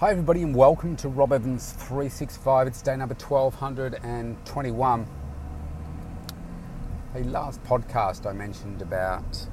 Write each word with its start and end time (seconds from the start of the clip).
Hi, 0.00 0.12
everybody, 0.12 0.42
and 0.44 0.54
welcome 0.54 0.94
to 0.98 1.08
Rob 1.08 1.32
Evans 1.32 1.72
365. 1.72 2.68
It's 2.68 2.80
day 2.82 2.96
number 2.96 3.16
1221. 3.16 5.06
The 7.14 7.24
last 7.24 7.60
podcast 7.64 8.24
I 8.24 8.32
mentioned 8.32 8.80
about 8.80 9.48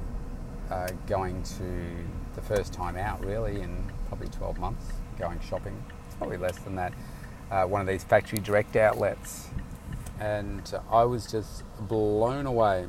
uh, 0.70 0.86
going 1.08 1.42
to 1.42 1.96
the 2.36 2.42
first 2.42 2.72
time 2.72 2.96
out, 2.96 3.24
really, 3.24 3.60
in 3.60 3.90
probably 4.06 4.28
12 4.28 4.60
months, 4.60 4.86
going 5.18 5.40
shopping. 5.40 5.82
It's 6.06 6.14
probably 6.14 6.36
less 6.36 6.58
than 6.58 6.76
that. 6.76 6.92
Uh, 7.50 7.64
one 7.64 7.80
of 7.80 7.88
these 7.88 8.04
factory 8.04 8.38
direct 8.38 8.76
outlets. 8.76 9.48
And 10.20 10.72
I 10.92 11.02
was 11.02 11.26
just 11.26 11.64
blown 11.88 12.46
away 12.46 12.86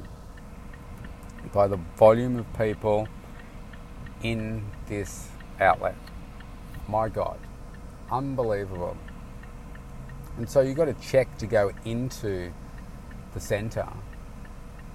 by 1.52 1.68
the 1.68 1.80
volume 1.98 2.38
of 2.38 2.54
people 2.56 3.08
in 4.22 4.64
this 4.86 5.30
outlet. 5.60 5.96
My 6.88 7.10
God 7.10 7.40
unbelievable. 8.12 8.98
And 10.38 10.50
so 10.50 10.62
you've 10.62 10.78
got 10.78 10.86
to 10.86 10.94
check 10.94 11.38
to 11.40 11.48
go 11.48 11.72
into 11.86 12.52
the 13.34 13.40
centre, 13.40 13.88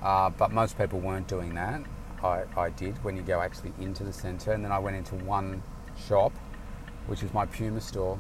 uh, 0.02 0.30
but 0.30 0.52
most 0.52 0.79
people 0.79 1.01
weren't 1.01 1.27
doing 1.29 1.55
that. 1.55 1.83
I, 2.23 2.45
I 2.57 2.71
did 2.71 3.02
when 3.05 3.16
you 3.16 3.23
go 3.23 3.41
actually 3.41 3.73
into 3.80 4.05
the 4.05 4.12
centre, 4.12 4.52
and 4.52 4.65
then 4.65 4.71
I 4.71 4.79
went 4.79 4.97
into 4.97 5.16
one 5.16 5.62
shop, 6.07 6.33
which 7.07 7.23
is 7.23 7.35
my 7.35 7.47
Puma 7.47 7.80
store. 7.80 8.19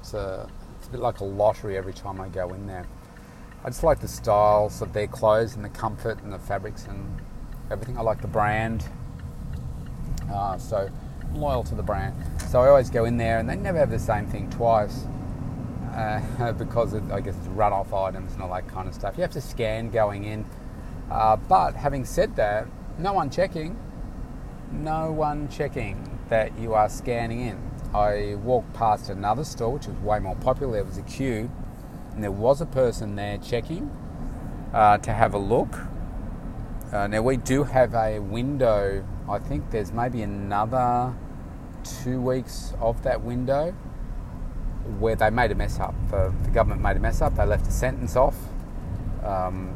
It's 0.00 0.12
a, 0.12 0.48
it's 0.78 0.88
a 0.88 0.90
bit 0.90 1.00
like 1.00 1.20
a 1.20 1.24
lottery 1.24 1.76
every 1.76 1.94
time 1.94 2.20
I 2.20 2.28
go 2.28 2.52
in 2.52 2.66
there. 2.66 2.86
I 3.64 3.70
just 3.70 3.82
like 3.82 4.00
the 4.00 4.08
styles 4.08 4.82
of 4.82 4.92
their 4.92 5.06
clothes 5.06 5.56
and 5.56 5.64
the 5.64 5.70
comfort 5.70 6.22
and 6.22 6.32
the 6.32 6.38
fabrics 6.38 6.86
and 6.86 7.20
everything. 7.70 7.98
I 7.98 8.02
like 8.02 8.20
the 8.20 8.28
brand. 8.28 8.84
Uh, 10.30 10.58
so 10.58 10.90
loyal 11.34 11.64
to 11.64 11.74
the 11.74 11.82
brand. 11.82 12.14
So 12.48 12.60
I 12.60 12.68
always 12.68 12.90
go 12.90 13.04
in 13.04 13.16
there, 13.16 13.38
and 13.38 13.48
they 13.48 13.56
never 13.56 13.78
have 13.78 13.90
the 13.90 13.98
same 13.98 14.26
thing 14.26 14.50
twice 14.50 15.04
uh, 15.92 16.52
because 16.58 16.92
of, 16.92 17.10
I 17.10 17.20
guess 17.20 17.36
it's 17.36 17.46
run-off 17.48 17.92
items 17.92 18.32
and 18.34 18.42
all 18.42 18.52
that 18.52 18.68
kind 18.68 18.88
of 18.88 18.94
stuff. 18.94 19.16
You 19.16 19.22
have 19.22 19.32
to 19.32 19.40
scan 19.40 19.90
going 19.90 20.24
in. 20.24 20.44
Uh, 21.10 21.36
but 21.36 21.74
having 21.74 22.04
said 22.04 22.36
that, 22.36 22.66
no 22.98 23.12
one 23.12 23.30
checking, 23.30 23.78
no 24.72 25.12
one 25.12 25.48
checking 25.48 26.18
that 26.28 26.58
you 26.58 26.74
are 26.74 26.88
scanning 26.88 27.40
in. 27.40 27.70
I 27.94 28.34
walked 28.36 28.74
past 28.74 29.08
another 29.08 29.44
store 29.44 29.74
which 29.74 29.86
was 29.86 29.96
way 29.98 30.18
more 30.18 30.36
popular. 30.36 30.74
There 30.74 30.84
was 30.84 30.98
a 30.98 31.02
queue, 31.02 31.50
and 32.12 32.22
there 32.22 32.32
was 32.32 32.60
a 32.60 32.66
person 32.66 33.16
there 33.16 33.38
checking 33.38 33.90
uh, 34.72 34.98
to 34.98 35.12
have 35.12 35.34
a 35.34 35.38
look. 35.38 35.78
Uh, 36.92 37.06
now 37.06 37.22
we 37.22 37.36
do 37.36 37.64
have 37.64 37.94
a 37.94 38.18
window. 38.18 39.04
I 39.28 39.38
think 39.38 39.70
there's 39.70 39.92
maybe 39.92 40.22
another 40.22 41.14
two 41.82 42.20
weeks 42.20 42.72
of 42.80 43.02
that 43.02 43.22
window 43.22 43.72
where 45.00 45.16
they 45.16 45.30
made 45.30 45.50
a 45.50 45.54
mess 45.54 45.80
up. 45.80 45.94
The, 46.10 46.32
the 46.42 46.50
government 46.50 46.80
made 46.80 46.96
a 46.96 47.00
mess 47.00 47.20
up. 47.20 47.34
They 47.34 47.44
left 47.44 47.66
a 47.66 47.72
sentence 47.72 48.14
off 48.14 48.36
um, 49.26 49.68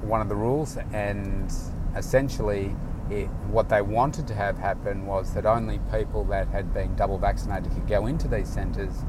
one 0.00 0.20
of 0.20 0.28
the 0.28 0.34
rules, 0.34 0.78
and 0.92 1.52
essentially, 1.94 2.74
it, 3.10 3.26
what 3.48 3.68
they 3.68 3.82
wanted 3.82 4.26
to 4.28 4.34
have 4.34 4.58
happen 4.58 5.06
was 5.06 5.34
that 5.34 5.46
only 5.46 5.78
people 5.92 6.24
that 6.24 6.48
had 6.48 6.72
been 6.72 6.96
double 6.96 7.18
vaccinated 7.18 7.72
could 7.72 7.86
go 7.86 8.06
into 8.06 8.28
these 8.28 8.48
centres. 8.48 9.04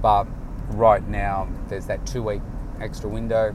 But 0.00 0.26
right 0.70 1.06
now, 1.06 1.48
there's 1.68 1.86
that 1.86 2.06
two 2.06 2.22
week 2.22 2.42
extra 2.80 3.08
window 3.08 3.54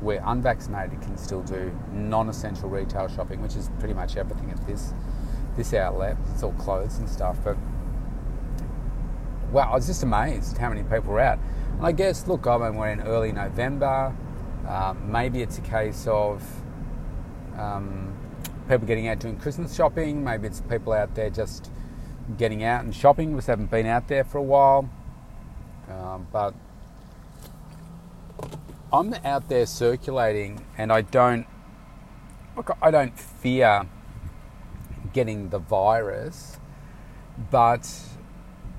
where 0.00 0.22
unvaccinated 0.24 1.00
can 1.00 1.16
still 1.16 1.42
do 1.42 1.76
non 1.92 2.28
essential 2.28 2.68
retail 2.68 3.08
shopping, 3.08 3.42
which 3.42 3.56
is 3.56 3.70
pretty 3.78 3.94
much 3.94 4.16
everything 4.16 4.50
at 4.50 4.66
this 4.66 4.92
this 5.56 5.72
outlet. 5.72 6.16
It's 6.32 6.42
all 6.42 6.52
clothes 6.52 6.98
and 6.98 7.08
stuff, 7.08 7.38
but 7.42 7.56
wow, 9.50 9.70
I 9.72 9.74
was 9.74 9.86
just 9.86 10.02
amazed 10.02 10.58
how 10.58 10.68
many 10.68 10.82
people 10.82 11.12
were 11.12 11.20
out. 11.20 11.38
And 11.76 11.86
I 11.86 11.92
guess, 11.92 12.26
look, 12.26 12.46
I 12.46 12.58
mean, 12.58 12.76
we're 12.76 12.90
in 12.90 13.00
early 13.00 13.32
November. 13.32 14.14
Uh, 14.66 14.94
maybe 15.04 15.42
it's 15.42 15.58
a 15.58 15.62
case 15.62 16.06
of 16.08 16.42
um, 17.56 18.14
people 18.68 18.86
getting 18.86 19.08
out 19.08 19.18
doing 19.20 19.38
Christmas 19.38 19.74
shopping. 19.74 20.24
Maybe 20.24 20.46
it's 20.46 20.60
people 20.60 20.92
out 20.92 21.14
there 21.14 21.30
just 21.30 21.70
getting 22.36 22.64
out 22.64 22.84
and 22.84 22.94
shopping, 22.94 23.34
just 23.36 23.46
haven't 23.46 23.70
been 23.70 23.86
out 23.86 24.08
there 24.08 24.24
for 24.24 24.38
a 24.38 24.42
while. 24.42 24.90
Um, 25.88 26.26
but 26.32 26.54
I'm 28.92 29.14
out 29.24 29.48
there 29.48 29.66
circulating, 29.66 30.64
and 30.78 30.92
I 30.92 31.00
don't 31.00 31.46
look. 32.56 32.76
I 32.80 32.90
don't 32.90 33.18
fear 33.18 33.86
getting 35.12 35.48
the 35.48 35.58
virus, 35.58 36.58
but 37.50 37.90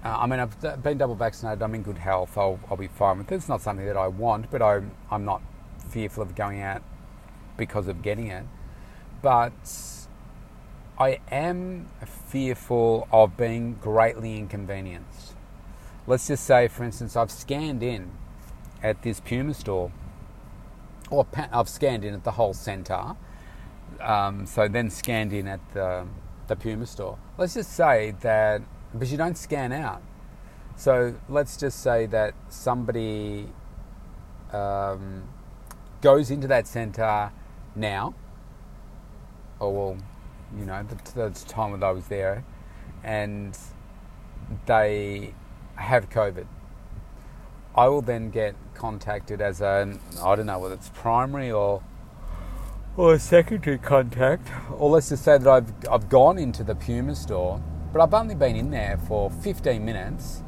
uh, 0.03 0.16
I 0.19 0.28
mean, 0.28 0.40
I've 0.40 0.84
been 0.84 0.97
double 0.97 1.16
vaccinated. 1.16 1.62
I'm 1.62 1.75
in 1.75 1.84
good 1.84 1.97
health. 1.97 2.38
I'll, 2.38 2.59
I'll 2.69 2.78
be 2.78 2.88
fine 2.88 3.17
with 3.17 3.31
it. 3.31 3.35
It's 3.35 3.50
not 3.50 3.62
something 3.62 3.85
that 3.85 3.97
I 3.97 4.07
want, 4.07 4.50
but 4.50 4.62
I'm, 4.62 4.91
I'm 5.12 5.25
not 5.25 5.41
fearful 5.90 6.23
of 6.23 6.35
going 6.35 6.62
out 6.62 6.81
because 7.57 7.88
of 7.88 8.01
getting 8.01 8.28
it. 8.28 8.46
But 9.22 9.97
I 10.97 11.19
am 11.29 11.90
fearful 12.06 13.07
of 13.12 13.35
being 13.35 13.73
greatly 13.81 14.38
inconvenienced. 14.38 15.34
Let's 16.06 16.28
just 16.28 16.46
say, 16.46 16.69
for 16.69 16.84
instance, 16.84 17.17
I've 17.17 17.31
scanned 17.31 17.84
in 17.84 18.12
at 18.84 19.02
this 19.02 19.20
Puma 19.20 19.54
store, 19.54 19.92
or 21.10 21.26
I've 21.52 21.70
scanned 21.70 22.04
in 22.06 22.14
at 22.14 22.24
the 22.24 22.32
whole 22.32 22.54
centre. 22.54 23.16
Um, 24.02 24.46
so 24.46 24.68
then 24.68 24.90
scanned 24.90 25.34
in 25.34 25.48
at 25.48 25.62
the 25.74 26.06
the 26.48 26.56
Puma 26.56 26.86
store. 26.86 27.18
Let's 27.38 27.54
just 27.54 27.74
say 27.74 28.14
that, 28.22 28.62
because 28.94 29.12
you 29.12 29.18
don't 29.18 29.38
scan 29.38 29.72
out. 29.72 30.02
So 30.76 31.16
let's 31.28 31.58
just 31.58 31.82
say 31.82 32.06
that 32.08 32.34
somebody 32.50 33.50
um, 34.54 35.24
goes 36.02 36.32
into 36.32 36.48
that 36.48 36.68
centre 36.68 37.32
now, 37.76 38.14
or 39.59 39.74
well, 39.74 39.98
you 40.58 40.66
know, 40.66 40.84
the, 40.84 41.30
the 41.30 41.46
time 41.48 41.72
that 41.78 41.84
I 41.84 41.92
was 41.92 42.08
there, 42.08 42.46
and 43.04 43.58
they 44.66 45.34
have 45.76 46.09
COVID. 46.09 46.46
I 47.78 47.88
will 47.88 48.02
then 48.02 48.32
get 48.32 48.56
contacted 48.74 49.40
as 49.40 49.62
a, 49.62 49.98
I 50.24 50.36
don't 50.36 50.48
know 50.48 50.58
whether 50.58 50.74
it's 50.74 50.90
primary 50.90 51.52
or 51.52 51.84
or 52.96 53.14
a 53.14 53.20
secondary 53.20 53.78
contact, 53.78 54.48
or 54.76 54.90
let's 54.90 55.10
just 55.10 55.24
say 55.24 55.38
that 55.38 55.48
I've, 55.48 55.72
I've 55.88 56.10
gone 56.10 56.40
into 56.40 56.64
the 56.64 56.74
Puma 56.74 57.16
store, 57.16 57.62
but 57.94 58.02
I've 58.02 58.16
only 58.16 58.34
been 58.34 58.56
in 58.56 58.72
there 58.72 58.98
for 59.08 59.30
15 59.30 59.86
minutes 59.86 60.42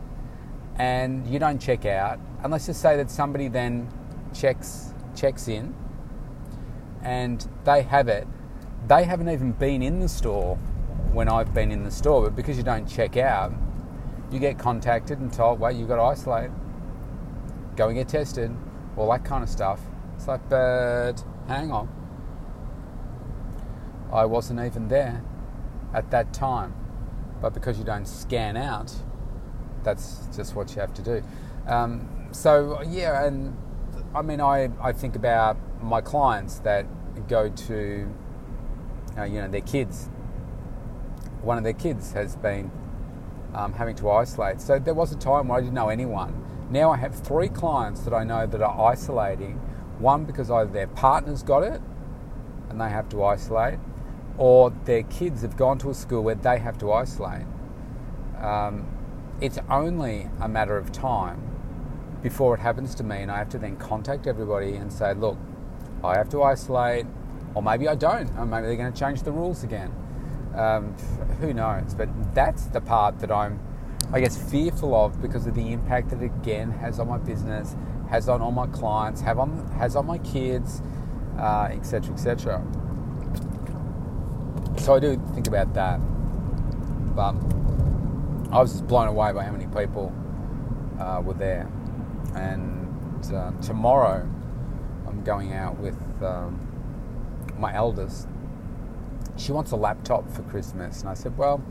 and 0.78 1.28
you 1.28 1.38
don't 1.38 1.62
check 1.62 1.86
out, 1.86 2.20
and 2.42 2.52
let's 2.52 2.66
just 2.66 2.82
say 2.82 2.98
that 2.98 3.12
somebody 3.12 3.48
then 3.50 3.88
checks, 4.34 4.96
checks 5.16 5.48
in 5.48 5.76
and 7.04 7.48
they 7.66 7.84
have 7.84 8.08
it. 8.08 8.28
They 8.88 9.04
haven't 9.04 9.30
even 9.30 9.52
been 9.52 9.84
in 9.84 10.00
the 10.00 10.10
store 10.10 10.56
when 11.14 11.30
I've 11.30 11.54
been 11.54 11.72
in 11.72 11.84
the 11.84 11.92
store, 11.92 12.24
but 12.24 12.36
because 12.36 12.58
you 12.58 12.64
don't 12.64 12.88
check 12.88 13.18
out, 13.18 13.54
you 14.32 14.40
get 14.40 14.58
contacted 14.58 15.20
and 15.20 15.32
told, 15.32 15.60
well, 15.60 15.72
you've 15.72 15.88
got 15.88 15.98
to 15.98 16.02
isolate, 16.02 16.50
go 17.80 17.88
and 17.88 17.98
get 17.98 18.10
tested, 18.10 18.52
all 18.98 19.10
that 19.10 19.24
kind 19.26 19.44
of 19.44 19.50
stuff. 19.50 19.80
It's 20.16 20.28
like, 20.28 20.48
but 20.50 21.16
hang 21.48 21.72
on 21.72 21.90
I 24.12 24.26
wasn't 24.26 24.60
even 24.60 24.88
there 24.88 25.24
at 25.94 26.10
that 26.12 26.34
time. 26.34 26.74
But 27.42 27.54
because 27.54 27.78
you 27.78 27.86
don't 27.86 28.08
scan 28.08 28.58
out, 28.58 28.94
that's 29.84 30.28
just 30.36 30.56
what 30.56 30.76
you 30.76 30.82
have 30.82 30.94
to 30.96 31.02
do. 31.02 31.24
Um, 31.68 32.28
so, 32.32 32.82
yeah, 32.82 33.26
and 33.26 33.56
I 34.14 34.22
mean, 34.22 34.42
I, 34.42 34.70
I 34.82 34.92
think 34.92 35.16
about 35.16 35.58
my 35.82 36.02
clients 36.02 36.60
that 36.60 36.86
go 37.28 37.50
to, 37.50 38.14
uh, 39.18 39.24
you 39.24 39.42
know, 39.42 39.48
their 39.48 39.62
kids. 39.62 40.10
One 41.42 41.58
of 41.58 41.64
their 41.64 41.74
kids 41.74 42.12
has 42.12 42.36
been 42.36 42.72
um, 43.54 43.74
having 43.74 43.96
to 43.98 44.10
isolate. 44.10 44.60
So 44.60 44.80
there 44.80 44.94
was 44.94 45.14
a 45.14 45.18
time 45.18 45.48
where 45.48 45.60
I 45.60 45.62
didn't 45.62 45.76
know 45.76 45.90
anyone. 45.90 46.46
Now 46.70 46.92
I 46.92 46.98
have 46.98 47.16
three 47.16 47.50
clients 47.50 48.02
that 48.02 48.14
I 48.14 48.24
know 48.24 48.46
that 48.46 48.62
are 48.62 48.92
isolating. 48.92 49.60
One 49.98 50.26
because 50.26 50.50
either 50.50 50.72
their 50.72 50.88
partner's 50.88 51.44
got 51.44 51.64
it 51.64 51.82
and 52.70 52.80
they 52.80 52.90
have 52.90 53.10
to 53.10 53.24
isolate, 53.24 53.80
or 54.38 54.72
their 54.86 55.04
kids 55.04 55.42
have 55.42 55.58
gone 55.58 55.78
to 55.80 55.90
a 55.90 55.94
school 55.94 56.24
where 56.24 56.36
they 56.36 56.60
have 56.60 56.78
to 56.78 56.92
isolate, 56.94 57.46
um, 58.40 58.88
it's 59.42 59.58
only 59.70 60.30
a 60.40 60.48
matter 60.48 60.78
of 60.78 60.92
time 60.92 61.42
before 62.22 62.54
it 62.54 62.60
happens 62.60 62.94
to 62.96 63.04
me, 63.04 63.18
and 63.18 63.32
I 63.32 63.38
have 63.38 63.50
to 63.50 63.58
then 63.58 63.76
contact 63.78 64.28
everybody 64.28 64.76
and 64.76 64.94
say, 64.94 65.14
look, 65.14 65.38
I 66.04 66.16
have 66.16 66.30
to 66.30 66.44
isolate, 66.44 67.06
or 67.56 67.64
maybe 67.64 67.88
I 67.88 67.96
don't, 67.96 68.30
or 68.38 68.46
maybe 68.46 68.68
they're 68.68 68.76
going 68.76 68.94
to 68.94 69.00
change 69.00 69.24
the 69.24 69.32
rules 69.32 69.64
again. 69.64 69.92
Um, 70.56 70.94
who 71.40 71.54
knows? 71.54 71.94
But 71.94 72.10
that's 72.36 72.66
the 72.66 72.82
part 72.82 73.20
that 73.20 73.32
I'm, 73.32 73.60
I 74.12 74.20
guess, 74.20 74.38
fearful 74.38 74.96
of 74.96 75.22
because 75.22 75.46
of 75.46 75.54
the 75.54 75.72
impact 75.72 76.10
that 76.10 76.22
it 76.22 76.26
again 76.26 76.72
has 76.72 77.00
on 77.00 77.08
my 77.08 77.18
business, 77.18 77.76
has 78.10 78.28
on 78.28 78.42
all 78.42 78.52
my 78.52 78.68
clients, 78.68 79.22
have 79.22 79.38
on 79.38 79.68
has 79.78 79.96
on 79.96 80.08
my 80.08 80.18
kids, 80.20 80.82
etc., 81.38 82.10
uh, 82.10 82.14
etc. 82.14 82.66
Et 84.76 84.80
so 84.80 84.96
I 84.96 85.00
do 85.00 85.22
think 85.34 85.48
about 85.48 85.74
that. 85.76 86.00
But 87.16 87.36
I 88.52 88.60
was 88.60 88.72
just 88.72 88.88
blown 88.88 89.08
away 89.08 89.32
by 89.32 89.44
how 89.44 89.52
many 89.52 89.68
people 89.68 90.12
uh, 91.00 91.22
were 91.24 91.34
there. 91.36 91.70
And 92.36 93.24
uh, 93.34 93.52
tomorrow, 93.62 94.28
I'm 95.08 95.24
going 95.24 95.54
out 95.54 95.78
with 95.78 95.98
um, 96.24 96.60
my 97.58 97.74
eldest. 97.76 98.28
She 99.38 99.52
wants 99.52 99.72
a 99.72 99.76
laptop 99.76 100.30
for 100.32 100.44
Christmas, 100.44 101.02
and 101.02 101.10
I 101.10 101.14
said, 101.14 101.38
well, 101.38 101.62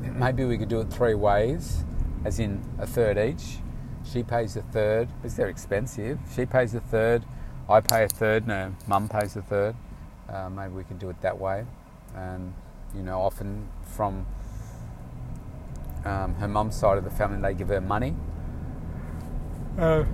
maybe 0.00 0.44
we 0.44 0.58
could 0.58 0.68
do 0.68 0.80
it 0.80 0.90
three 0.90 1.14
ways, 1.14 1.84
as 2.24 2.38
in 2.38 2.62
a 2.78 2.86
third 2.86 3.18
each. 3.18 3.58
She 4.04 4.22
pays 4.22 4.56
a 4.56 4.62
third 4.62 5.08
because 5.16 5.36
they're 5.36 5.48
expensive. 5.48 6.18
She 6.34 6.46
pays 6.46 6.74
a 6.74 6.80
third, 6.80 7.24
I 7.68 7.80
pay 7.80 8.04
a 8.04 8.08
third, 8.08 8.46
no, 8.46 8.74
mum 8.86 9.08
pays 9.08 9.36
a 9.36 9.42
third. 9.42 9.76
Uh, 10.28 10.48
maybe 10.50 10.74
we 10.74 10.84
can 10.84 10.98
do 10.98 11.10
it 11.10 11.20
that 11.22 11.38
way. 11.38 11.64
And 12.14 12.54
you 12.94 13.02
know, 13.02 13.20
often 13.20 13.68
from 13.82 14.26
um, 16.04 16.34
her 16.34 16.48
mum's 16.48 16.76
side 16.76 16.98
of 16.98 17.04
the 17.04 17.10
family, 17.10 17.40
they 17.40 17.54
give 17.54 17.68
her 17.68 17.80
money. 17.80 18.14
Uh, 19.78 20.04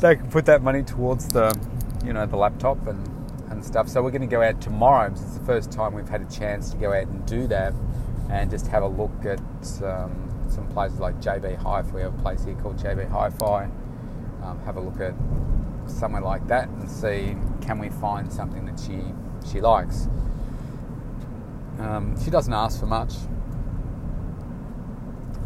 they 0.00 0.16
can 0.16 0.30
put 0.30 0.46
that 0.46 0.62
money 0.62 0.82
towards 0.82 1.28
the, 1.28 1.58
you 2.04 2.12
know, 2.12 2.26
the 2.26 2.36
laptop 2.36 2.86
and, 2.86 3.06
and 3.50 3.64
stuff. 3.64 3.88
So 3.88 4.02
we're 4.02 4.10
going 4.10 4.20
to 4.22 4.28
go 4.28 4.42
out 4.42 4.60
tomorrow. 4.60 5.10
It's 5.10 5.22
the 5.22 5.44
first 5.44 5.72
time 5.72 5.94
we've 5.94 6.08
had 6.08 6.22
a 6.22 6.30
chance 6.30 6.70
to 6.70 6.76
go 6.76 6.92
out 6.92 7.06
and 7.08 7.24
do 7.26 7.46
that, 7.48 7.74
and 8.30 8.50
just 8.50 8.66
have 8.68 8.82
a 8.82 8.88
look 8.88 9.24
at 9.24 9.40
um, 9.82 10.28
some 10.48 10.68
places 10.68 11.00
like 11.00 11.20
JB 11.20 11.56
Hi-Fi. 11.56 11.90
We 11.92 12.02
have 12.02 12.18
a 12.18 12.22
place 12.22 12.44
here 12.44 12.54
called 12.54 12.78
JB 12.78 13.10
Hi-Fi. 13.10 13.64
Um, 14.42 14.60
have 14.64 14.76
a 14.76 14.80
look 14.80 15.00
at 15.00 15.14
somewhere 15.86 16.22
like 16.22 16.46
that 16.48 16.68
and 16.68 16.90
see 16.90 17.36
can 17.60 17.78
we 17.78 17.88
find 17.88 18.32
something 18.32 18.64
that 18.66 18.78
she 18.78 19.02
she 19.50 19.60
likes. 19.60 20.08
Um, 21.78 22.14
she 22.22 22.30
doesn't 22.30 22.52
ask 22.52 22.78
for 22.78 22.86
much. 22.86 23.14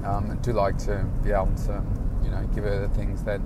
Um, 0.05 0.31
I 0.31 0.35
do 0.43 0.53
like 0.53 0.77
to 0.79 1.09
be 1.23 1.31
able 1.31 1.55
to, 1.67 1.83
you 2.23 2.31
know, 2.31 2.47
give 2.55 2.65
her 2.65 2.87
the 2.87 2.95
things 2.95 3.23
that 3.25 3.41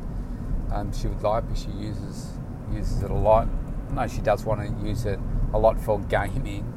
um, 0.73 0.93
she 0.93 1.07
would 1.07 1.23
like, 1.23 1.47
because 1.47 1.63
she 1.63 1.71
uses 1.71 2.33
uses 2.73 3.03
it 3.03 3.11
a 3.11 3.15
lot. 3.15 3.47
No, 3.93 4.07
she 4.07 4.21
does 4.21 4.45
want 4.45 4.61
to 4.61 4.87
use 4.87 5.07
it 5.07 5.19
a 5.53 5.59
lot 5.59 5.81
for 5.81 5.99
gaming 6.01 6.75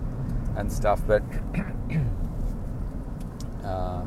and 0.55 0.71
stuff, 0.71 1.01
but 1.07 1.23
uh, 3.63 4.03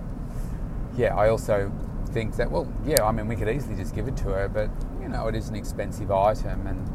yeah, 0.97 1.15
I 1.15 1.29
also 1.29 1.73
think 2.13 2.37
that 2.37 2.51
well, 2.51 2.73
yeah, 2.85 3.05
I 3.05 3.13
mean, 3.13 3.29
we 3.29 3.37
could 3.37 3.49
easily 3.49 3.77
just 3.77 3.95
give 3.95 4.09
it 4.09 4.17
to 4.19 4.25
her, 4.25 4.49
but 4.49 4.71
you 5.01 5.09
know, 5.09 5.27
it 5.29 5.35
is 5.35 5.49
an 5.49 5.57
expensive 5.57 6.11
item, 6.11 6.67
and 6.67 6.89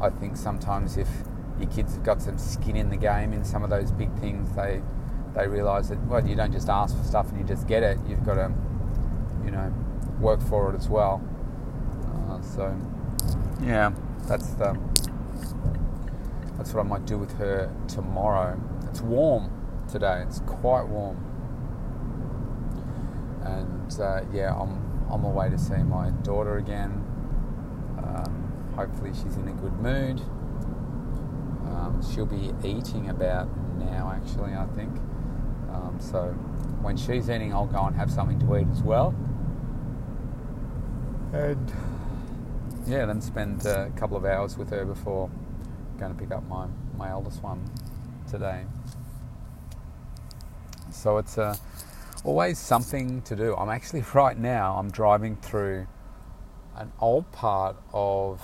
I 0.00 0.10
think 0.10 0.36
sometimes 0.36 0.96
if 0.96 1.08
your 1.58 1.70
kids 1.70 1.94
have 1.94 2.02
got 2.02 2.22
some 2.22 2.38
skin 2.38 2.76
in 2.76 2.90
the 2.90 2.96
game 2.96 3.32
in 3.32 3.44
some 3.44 3.62
of 3.62 3.70
those 3.70 3.92
big 3.92 4.12
things, 4.18 4.54
they 4.56 4.82
they 5.34 5.46
realise 5.46 5.88
that 5.88 6.04
well, 6.06 6.26
you 6.26 6.34
don't 6.34 6.52
just 6.52 6.68
ask 6.68 6.96
for 6.96 7.04
stuff 7.04 7.28
and 7.30 7.38
you 7.38 7.44
just 7.46 7.66
get 7.66 7.82
it. 7.82 7.98
You've 8.06 8.24
got 8.24 8.34
to, 8.34 8.52
you 9.44 9.50
know, 9.50 9.72
work 10.20 10.42
for 10.42 10.72
it 10.72 10.76
as 10.76 10.88
well. 10.88 11.22
Uh, 12.28 12.40
so, 12.42 12.76
yeah, 13.62 13.92
that's 14.26 14.48
the 14.54 14.78
that's 16.56 16.74
what 16.74 16.80
I 16.84 16.88
might 16.88 17.06
do 17.06 17.18
with 17.18 17.32
her 17.38 17.72
tomorrow. 17.88 18.60
It's 18.88 19.00
warm 19.00 19.50
today. 19.90 20.22
It's 20.26 20.40
quite 20.40 20.86
warm, 20.86 21.16
and 23.44 24.00
uh, 24.00 24.22
yeah, 24.32 24.54
I'm 24.54 25.10
on 25.10 25.22
my 25.22 25.28
way 25.28 25.50
to 25.50 25.58
see 25.58 25.76
my 25.76 26.10
daughter 26.22 26.56
again. 26.56 26.90
Um, 27.98 28.72
hopefully, 28.76 29.10
she's 29.14 29.36
in 29.36 29.48
a 29.48 29.52
good 29.52 29.74
mood. 29.80 30.20
Um, 31.70 32.02
she'll 32.12 32.26
be 32.26 32.52
eating 32.66 33.08
about 33.10 33.48
now, 33.78 34.12
actually, 34.14 34.54
I 34.54 34.66
think. 34.74 34.96
Um, 35.72 35.98
so 36.00 36.28
when 36.82 36.96
she's 36.96 37.30
eating, 37.30 37.52
I'll 37.52 37.66
go 37.66 37.84
and 37.84 37.96
have 37.96 38.10
something 38.10 38.38
to 38.40 38.58
eat 38.58 38.66
as 38.72 38.82
well. 38.82 39.14
And 41.32 41.72
yeah, 42.86 43.06
then 43.06 43.20
spend 43.20 43.64
a 43.64 43.90
couple 43.96 44.16
of 44.16 44.24
hours 44.24 44.58
with 44.58 44.70
her 44.70 44.84
before 44.84 45.30
going 45.98 46.12
to 46.12 46.18
pick 46.18 46.32
up 46.32 46.46
my, 46.48 46.66
my 46.96 47.10
eldest 47.10 47.42
one 47.42 47.62
today. 48.28 48.64
So 50.90 51.18
it's 51.18 51.38
uh, 51.38 51.56
always 52.24 52.58
something 52.58 53.22
to 53.22 53.36
do. 53.36 53.54
I'm 53.56 53.68
actually 53.70 54.04
right 54.14 54.38
now, 54.38 54.76
I'm 54.76 54.90
driving 54.90 55.36
through 55.36 55.86
an 56.76 56.92
old 57.00 57.30
part 57.32 57.76
of 57.92 58.42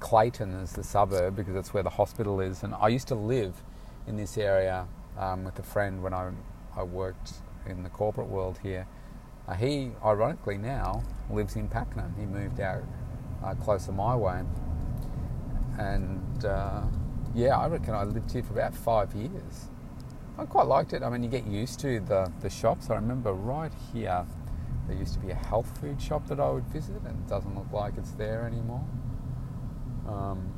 Clayton 0.00 0.52
is 0.54 0.72
the 0.72 0.82
suburb 0.82 1.36
because 1.36 1.54
that's 1.54 1.72
where 1.72 1.82
the 1.82 1.90
hospital 1.90 2.40
is. 2.40 2.62
And 2.62 2.74
I 2.74 2.88
used 2.88 3.08
to 3.08 3.14
live 3.14 3.62
in 4.06 4.16
this 4.16 4.36
area 4.36 4.86
um, 5.16 5.44
with 5.44 5.58
a 5.58 5.62
friend 5.62 6.02
when 6.02 6.12
I, 6.12 6.30
I 6.76 6.82
worked 6.82 7.34
in 7.66 7.82
the 7.82 7.88
corporate 7.88 8.28
world 8.28 8.58
here. 8.62 8.86
Uh, 9.46 9.54
he, 9.54 9.92
ironically, 10.04 10.58
now 10.58 11.04
lives 11.30 11.54
in 11.54 11.68
Pakenham. 11.68 12.14
He 12.18 12.26
moved 12.26 12.60
out 12.60 12.82
uh, 13.44 13.54
closer 13.54 13.92
my 13.92 14.16
way. 14.16 14.42
And 15.78 16.44
uh, 16.44 16.82
yeah, 17.34 17.56
I 17.56 17.68
reckon 17.68 17.94
I 17.94 18.04
lived 18.04 18.32
here 18.32 18.42
for 18.42 18.54
about 18.54 18.74
five 18.74 19.14
years. 19.14 19.68
I 20.38 20.44
quite 20.44 20.66
liked 20.66 20.92
it. 20.92 21.02
I 21.02 21.08
mean, 21.08 21.22
you 21.22 21.30
get 21.30 21.46
used 21.46 21.80
to 21.80 22.00
the, 22.00 22.30
the 22.40 22.50
shops. 22.50 22.90
I 22.90 22.96
remember 22.96 23.32
right 23.32 23.72
here, 23.92 24.26
there 24.86 24.96
used 24.96 25.14
to 25.14 25.20
be 25.20 25.30
a 25.30 25.34
health 25.34 25.78
food 25.80 26.00
shop 26.00 26.26
that 26.28 26.38
I 26.38 26.50
would 26.50 26.66
visit, 26.66 26.96
and 27.06 27.18
it 27.18 27.26
doesn't 27.26 27.54
look 27.54 27.72
like 27.72 27.94
it's 27.96 28.10
there 28.12 28.46
anymore. 28.46 28.84
Um, 30.06 30.52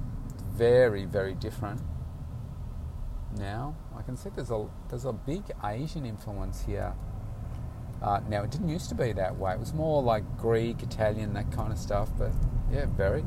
very, 0.52 1.04
very 1.04 1.34
different 1.34 1.80
now. 3.38 3.76
I 3.96 4.02
can 4.02 4.16
see 4.16 4.30
there's 4.34 4.50
a 4.50 4.66
there's 4.88 5.04
a 5.04 5.12
big 5.12 5.44
Asian 5.64 6.04
influence 6.04 6.64
here. 6.64 6.94
Uh, 8.02 8.20
now 8.28 8.42
it 8.42 8.50
didn't 8.50 8.68
used 8.68 8.88
to 8.88 8.94
be 8.94 9.12
that 9.12 9.38
way. 9.38 9.52
It 9.52 9.60
was 9.60 9.72
more 9.72 10.02
like 10.02 10.24
Greek, 10.38 10.82
Italian, 10.82 11.34
that 11.34 11.52
kind 11.52 11.72
of 11.72 11.78
stuff. 11.78 12.10
But 12.18 12.32
yeah, 12.70 12.86
very, 12.86 13.24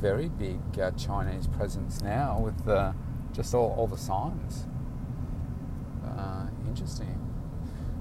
very 0.00 0.28
big 0.28 0.60
uh, 0.80 0.92
Chinese 0.92 1.48
presence 1.48 2.00
now 2.00 2.38
with 2.38 2.68
uh, 2.68 2.92
just 3.32 3.54
all, 3.54 3.74
all 3.76 3.86
the 3.88 3.98
signs. 3.98 4.66
Uh, 6.78 6.82
interesting. 6.82 7.18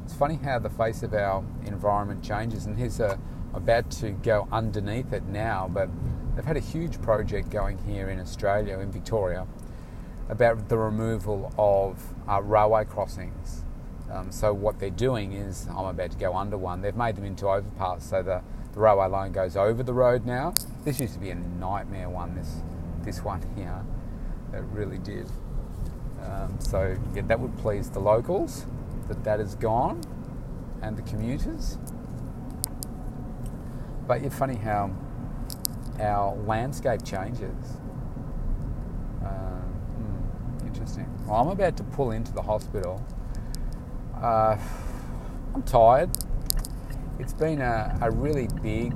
It's 0.03 0.13
funny 0.13 0.35
how 0.35 0.59
the 0.59 0.69
face 0.69 1.03
of 1.03 1.13
our 1.13 1.43
environment 1.65 2.23
changes, 2.23 2.65
and 2.65 2.77
here's 2.77 2.99
a 2.99 3.19
about 3.53 3.89
to 3.89 4.11
go 4.11 4.47
underneath 4.51 5.13
it 5.13 5.23
now, 5.25 5.67
but 5.71 5.89
they've 6.35 6.45
had 6.45 6.57
a 6.57 6.61
huge 6.61 7.01
project 7.01 7.49
going 7.49 7.77
here 7.79 8.09
in 8.09 8.19
Australia, 8.19 8.79
in 8.79 8.91
Victoria, 8.91 9.47
about 10.29 10.69
the 10.69 10.77
removal 10.77 11.51
of 11.57 12.13
uh, 12.29 12.41
railway 12.41 12.85
crossings. 12.85 13.63
Um, 14.11 14.31
so 14.31 14.53
what 14.53 14.79
they're 14.79 14.89
doing 14.89 15.33
is, 15.33 15.67
I'm 15.69 15.85
about 15.85 16.11
to 16.11 16.17
go 16.17 16.35
under 16.35 16.57
one. 16.57 16.81
They've 16.81 16.95
made 16.95 17.15
them 17.15 17.25
into 17.25 17.47
overpass, 17.47 18.07
so 18.07 18.21
the, 18.21 18.41
the 18.73 18.79
railway 18.79 19.07
line 19.07 19.31
goes 19.31 19.57
over 19.57 19.81
the 19.81 19.93
road 19.93 20.25
now. 20.25 20.53
This 20.85 20.99
used 20.99 21.13
to 21.13 21.19
be 21.19 21.31
a 21.31 21.35
nightmare 21.35 22.09
one. 22.09 22.35
This 22.35 22.61
this 23.01 23.23
one 23.23 23.41
here, 23.55 23.83
it 24.53 24.63
really 24.71 24.97
did. 24.97 25.31
Um, 26.23 26.59
so 26.59 26.97
yeah, 27.13 27.21
that 27.23 27.39
would 27.39 27.57
please 27.57 27.89
the 27.89 27.99
locals 27.99 28.65
that 29.07 29.23
that 29.23 29.39
is 29.39 29.55
gone, 29.55 30.01
and 30.81 30.97
the 30.97 31.01
commuters. 31.01 31.77
But 34.07 34.21
it's 34.21 34.35
funny 34.35 34.55
how 34.55 34.91
our 35.99 36.35
landscape 36.35 37.03
changes. 37.03 37.79
Uh, 39.23 39.27
hmm, 39.27 40.67
interesting. 40.67 41.07
Well, 41.25 41.41
I'm 41.41 41.47
about 41.49 41.77
to 41.77 41.83
pull 41.83 42.11
into 42.11 42.31
the 42.31 42.41
hospital. 42.41 43.05
Uh, 44.15 44.57
I'm 45.53 45.63
tired. 45.63 46.09
It's 47.19 47.33
been 47.33 47.61
a, 47.61 47.97
a 48.01 48.11
really 48.11 48.47
big 48.61 48.93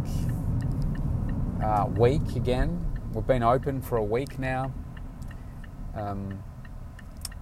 uh, 1.64 1.88
week 1.96 2.36
again. 2.36 2.86
We've 3.14 3.26
been 3.26 3.44
open 3.44 3.82
for 3.82 3.98
a 3.98 4.04
week 4.04 4.40
now. 4.40 4.72
Um, 5.96 6.42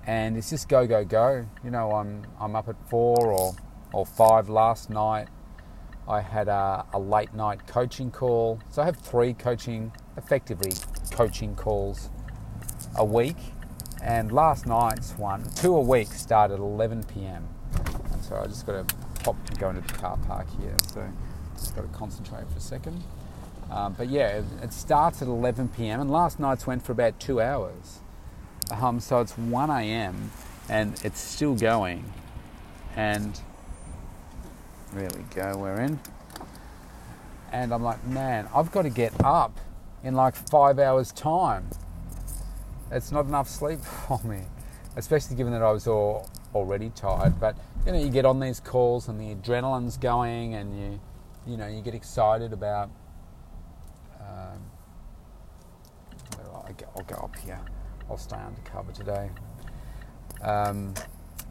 and 0.05 0.37
it's 0.37 0.49
just 0.49 0.69
go, 0.69 0.87
go, 0.87 1.03
go. 1.03 1.45
You 1.63 1.71
know, 1.71 1.91
I'm, 1.91 2.25
I'm 2.39 2.55
up 2.55 2.67
at 2.69 2.75
four 2.89 3.31
or, 3.31 3.55
or 3.93 4.05
five 4.05 4.49
last 4.49 4.89
night 4.89 5.27
I 6.09 6.21
had 6.21 6.47
a, 6.47 6.85
a, 6.91 6.99
late 6.99 7.35
night 7.35 7.67
coaching 7.67 8.09
call. 8.09 8.59
So 8.71 8.81
I 8.81 8.85
have 8.85 8.97
three 8.97 9.35
coaching, 9.35 9.91
effectively 10.17 10.71
coaching 11.11 11.55
calls 11.55 12.09
a 12.95 13.05
week. 13.05 13.37
And 14.01 14.31
last 14.31 14.65
night's 14.65 15.11
one, 15.19 15.47
two 15.55 15.75
a 15.75 15.81
week, 15.81 16.07
started 16.07 16.55
at 16.55 16.59
11 16.61 17.03
p.m. 17.03 17.47
And 18.11 18.23
so 18.23 18.37
I 18.37 18.47
just 18.47 18.65
got 18.65 18.89
to 18.89 18.95
pop 19.23 19.35
and 19.49 19.59
go 19.59 19.69
into 19.69 19.81
the 19.81 19.93
car 19.99 20.17
park 20.25 20.47
here. 20.59 20.75
So 20.87 21.07
just 21.53 21.75
got 21.75 21.83
to 21.83 21.87
concentrate 21.89 22.49
for 22.49 22.57
a 22.57 22.61
second. 22.61 23.03
Um, 23.69 23.93
but 23.93 24.09
yeah, 24.09 24.39
it, 24.39 24.45
it, 24.63 24.73
starts 24.73 25.21
at 25.21 25.27
11 25.27 25.69
p.m. 25.69 26.01
and 26.01 26.09
last 26.09 26.39
night's 26.39 26.65
went 26.65 26.83
for 26.83 26.91
about 26.91 27.19
two 27.19 27.39
hours. 27.39 27.99
Um, 28.71 28.99
so 28.99 29.19
it's 29.19 29.37
1 29.37 29.69
a.m. 29.69 30.31
and 30.69 30.99
it's 31.03 31.19
still 31.19 31.55
going. 31.55 32.11
And 32.95 33.39
there 34.93 35.09
we 35.15 35.23
go, 35.35 35.57
we're 35.57 35.81
in. 35.81 35.99
And 37.51 37.73
I'm 37.73 37.83
like, 37.83 38.05
man, 38.05 38.47
I've 38.53 38.71
got 38.71 38.83
to 38.83 38.89
get 38.89 39.13
up 39.23 39.57
in 40.03 40.13
like 40.13 40.35
five 40.35 40.79
hours' 40.79 41.11
time. 41.11 41.67
It's 42.91 43.11
not 43.11 43.25
enough 43.25 43.47
sleep 43.47 43.79
for 44.07 44.19
me, 44.23 44.41
especially 44.95 45.35
given 45.35 45.53
that 45.53 45.61
I 45.61 45.71
was 45.71 45.87
all, 45.87 46.29
already 46.53 46.91
tired. 46.95 47.39
But 47.39 47.57
you 47.85 47.91
know, 47.91 47.99
you 47.99 48.09
get 48.09 48.25
on 48.25 48.39
these 48.39 48.59
calls 48.59 49.07
and 49.07 49.19
the 49.19 49.35
adrenaline's 49.35 49.97
going, 49.97 50.55
and 50.55 50.79
you, 50.79 50.99
you 51.47 51.57
know, 51.57 51.67
you 51.67 51.81
get 51.81 51.95
excited 51.95 52.53
about. 52.53 52.89
Um, 54.19 54.59
I'll, 56.95 57.03
go, 57.03 57.15
up 57.15 57.35
here. 57.37 57.59
I'll 58.09 58.17
stay 58.17 58.37
undercover 58.37 58.91
today. 58.91 59.29
Um, 60.41 60.93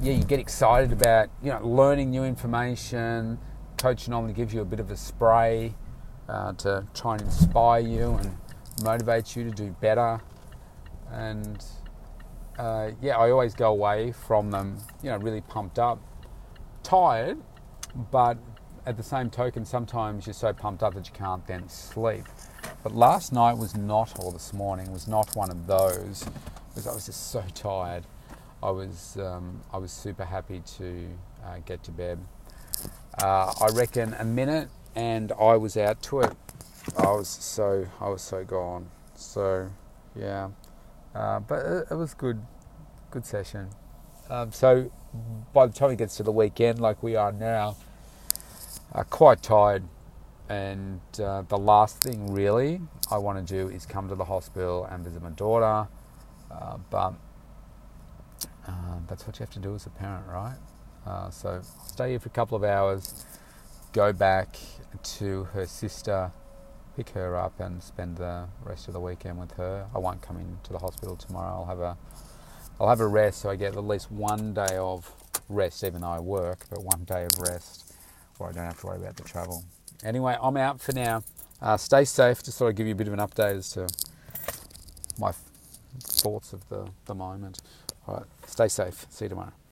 yeah, 0.00 0.12
you 0.12 0.25
get 0.25 0.41
excited 0.41 0.93
about 0.93 1.31
you 1.43 1.50
know 1.50 1.67
learning 1.67 2.11
new 2.11 2.25
information. 2.25 3.38
Coach 3.77 4.09
normally 4.09 4.33
gives 4.33 4.53
you 4.53 4.61
a 4.61 4.65
bit 4.65 4.81
of 4.81 4.91
a 4.91 4.97
spray 4.97 5.75
uh, 6.29 6.53
to 6.55 6.87
try 6.95 7.15
and 7.15 7.23
inspire 7.23 7.81
you 7.81 8.15
and 8.15 8.37
motivate 8.83 9.37
you 9.37 9.45
to 9.45 9.50
do 9.50 9.75
better. 9.81 10.21
And 11.11 11.65
uh, 12.59 12.91
yeah, 13.00 13.17
I 13.17 13.31
always 13.31 13.55
go 13.55 13.71
away 13.71 14.12
from 14.12 14.50
them, 14.50 14.79
you 15.03 15.11
know, 15.11 15.17
really 15.19 15.41
pumped 15.43 15.79
up, 15.79 16.00
tired, 16.83 17.38
but 18.11 18.37
at 18.85 18.97
the 18.97 19.03
same 19.03 19.31
token, 19.31 19.65
sometimes 19.65 20.27
you're 20.27 20.35
so 20.35 20.53
pumped 20.53 20.83
up 20.83 20.95
that 20.95 21.07
you 21.07 21.15
can't 21.15 21.47
then 21.47 21.69
sleep. 21.69 22.25
But 22.82 22.94
last 22.94 23.32
night 23.32 23.58
was 23.58 23.76
not, 23.76 24.18
or 24.18 24.32
this 24.32 24.52
morning 24.52 24.92
was 24.92 25.08
not 25.08 25.35
one 25.35 25.50
of 25.50 25.66
those, 25.66 26.25
because 26.68 26.87
I 26.87 26.94
was 26.94 27.06
just 27.06 27.30
so 27.30 27.42
tired. 27.54 28.04
I 28.62 28.70
was 28.70 29.16
um, 29.18 29.61
I 29.73 29.78
was 29.78 29.92
super 29.92 30.25
happy 30.25 30.62
to 30.78 31.08
uh, 31.44 31.58
get 31.64 31.82
to 31.85 31.90
bed. 31.90 32.18
Uh, 33.23 33.52
I 33.61 33.68
reckon 33.73 34.14
a 34.14 34.25
minute, 34.25 34.68
and 34.94 35.32
I 35.32 35.56
was 35.56 35.76
out 35.76 36.02
to 36.04 36.20
it. 36.20 36.37
I 36.97 37.11
was 37.12 37.28
so 37.28 37.87
I 38.00 38.08
was 38.08 38.23
so 38.23 38.44
gone. 38.44 38.90
So 39.14 39.70
yeah, 40.16 40.49
uh, 41.14 41.40
but 41.40 41.64
it, 41.64 41.87
it, 41.90 41.94
was 41.94 42.14
good, 42.14 42.40
good 43.11 43.25
session. 43.25 43.70
Um, 44.30 44.52
so 44.52 44.90
by 45.52 45.66
the 45.66 45.73
time 45.73 45.90
it 45.90 45.97
gets 45.97 46.16
to 46.16 46.23
the 46.23 46.32
weekend, 46.32 46.80
like 46.80 47.02
we 47.02 47.16
are 47.16 47.32
now, 47.32 47.76
uh, 48.92 49.04
quite 49.04 49.42
tired. 49.42 49.85
And 50.49 51.00
uh, 51.23 51.43
the 51.43 51.59
last 51.59 52.00
thing 52.00 52.33
really 52.33 52.81
I 53.11 53.19
want 53.19 53.47
to 53.47 53.55
do 53.55 53.69
is 53.69 53.85
come 53.85 54.09
to 54.09 54.14
the 54.14 54.25
hospital 54.25 54.87
and 54.90 55.05
visit 55.05 55.23
my 55.23 55.31
daughter. 55.31 55.88
Uh, 56.50 56.78
but 56.90 57.14
uh, 58.67 58.99
that's 59.07 59.26
what 59.26 59.38
you 59.38 59.45
have 59.45 59.52
to 59.55 59.59
do 59.59 59.75
as 59.75 59.87
a 59.87 59.90
parent, 59.90 60.26
right? 60.26 60.57
Uh, 61.07 61.31
so 61.31 61.61
stay 61.87 62.11
here 62.11 62.19
for 62.19 62.28
a 62.28 62.33
couple 62.33 62.57
of 62.57 62.64
hours, 62.64 63.25
go 63.93 64.12
back 64.12 64.57
to 65.02 65.45
her 65.52 65.67
sister, 65.67 66.31
pick 66.97 67.11
her 67.11 67.37
up, 67.37 67.61
and 67.61 67.83
spend 67.83 68.17
the 68.17 68.47
rest 68.64 68.88
of 68.88 68.95
the 68.95 69.00
weekend 69.00 69.38
with 69.38 69.52
her. 69.52 69.87
I 69.95 69.99
won't 69.99 70.23
come 70.23 70.38
into 70.38 70.73
the 70.73 70.78
hospital 70.78 71.17
tomorrow. 71.17 71.57
I'll 71.61 71.67
have 71.67 71.81
a 71.81 71.97
I'll 72.81 72.88
have 72.88 73.00
a 73.00 73.09
rest, 73.09 73.40
so 73.40 73.50
I 73.50 73.57
get 73.57 73.75
at 73.76 73.85
least 73.85 74.11
one 74.11 74.55
day 74.55 74.76
of 74.76 75.11
rest, 75.49 75.83
even 75.83 76.02
though 76.02 76.09
I 76.09 76.21
work, 76.21 76.67
but 76.71 76.83
one 76.83 77.05
day 77.05 77.25
of 77.25 77.40
rest 77.40 77.93
where 78.37 78.50
I 78.50 78.52
don't 78.52 78.64
have 78.64 78.81
to 78.81 78.87
worry 78.87 78.99
about 78.99 79.17
the 79.17 79.25
travel. 79.25 79.64
Anyway, 80.05 80.37
I'm 80.40 80.57
out 80.57 80.81
for 80.81 80.93
now. 80.93 81.23
Uh, 81.61 81.76
stay 81.76 82.05
safe. 82.05 82.43
Just 82.43 82.59
thought 82.59 82.69
I'd 82.69 82.76
give 82.76 82.87
you 82.87 82.93
a 82.93 82.97
bit 82.97 83.09
of 83.09 83.14
an 83.14 83.19
update 83.19 83.57
as 83.57 83.71
to 83.73 83.88
my 85.19 85.33
thoughts 86.00 86.52
of 86.52 86.69
the, 86.69 86.88
the 87.07 87.14
moment. 87.14 87.61
All 88.07 88.17
right, 88.17 88.26
stay 88.47 88.69
safe. 88.69 89.07
See 89.11 89.25
you 89.25 89.31
tomorrow. 89.31 89.52